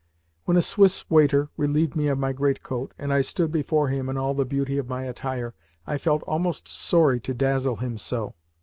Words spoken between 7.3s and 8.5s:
dazzle him so.